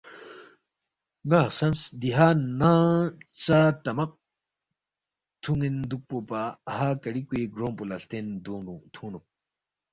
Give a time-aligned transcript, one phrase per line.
[1.29, 2.27] نا خسمس دِہا
[2.59, 3.13] نانگ
[3.43, 4.11] ژا تمق
[5.41, 9.25] تھونین دوکپو پا اَہا کریکوے گرونگپو لا ہلتین تھونگنوک۔